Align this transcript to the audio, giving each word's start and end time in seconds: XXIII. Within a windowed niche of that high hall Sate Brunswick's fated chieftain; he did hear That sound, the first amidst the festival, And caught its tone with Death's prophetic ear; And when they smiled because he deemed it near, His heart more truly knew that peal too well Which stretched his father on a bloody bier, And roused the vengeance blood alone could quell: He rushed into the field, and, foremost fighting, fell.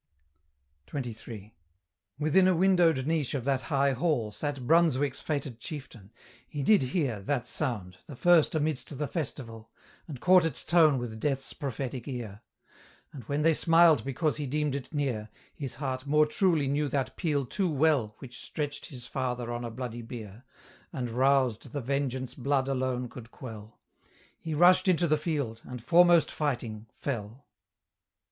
XXIII. 0.91 1.53
Within 2.17 2.47
a 2.47 2.55
windowed 2.55 3.05
niche 3.05 3.35
of 3.35 3.43
that 3.43 3.61
high 3.69 3.91
hall 3.91 4.31
Sate 4.31 4.65
Brunswick's 4.65 5.21
fated 5.21 5.59
chieftain; 5.59 6.11
he 6.47 6.63
did 6.63 6.81
hear 6.81 7.21
That 7.21 7.45
sound, 7.45 7.97
the 8.07 8.15
first 8.15 8.55
amidst 8.55 8.97
the 8.97 9.05
festival, 9.07 9.69
And 10.07 10.19
caught 10.19 10.43
its 10.43 10.63
tone 10.63 10.97
with 10.97 11.19
Death's 11.19 11.53
prophetic 11.53 12.07
ear; 12.07 12.41
And 13.13 13.25
when 13.25 13.43
they 13.43 13.53
smiled 13.53 14.03
because 14.03 14.37
he 14.37 14.47
deemed 14.47 14.73
it 14.73 14.91
near, 14.91 15.29
His 15.53 15.75
heart 15.75 16.07
more 16.07 16.25
truly 16.25 16.65
knew 16.67 16.87
that 16.87 17.15
peal 17.15 17.45
too 17.45 17.69
well 17.69 18.15
Which 18.17 18.41
stretched 18.43 18.87
his 18.87 19.05
father 19.05 19.53
on 19.53 19.63
a 19.63 19.69
bloody 19.69 20.01
bier, 20.01 20.45
And 20.91 21.11
roused 21.11 21.73
the 21.73 21.79
vengeance 21.81 22.33
blood 22.33 22.67
alone 22.67 23.07
could 23.07 23.29
quell: 23.29 23.79
He 24.39 24.55
rushed 24.55 24.87
into 24.87 25.07
the 25.07 25.15
field, 25.17 25.61
and, 25.63 25.79
foremost 25.79 26.31
fighting, 26.31 26.87
fell. 26.95 27.45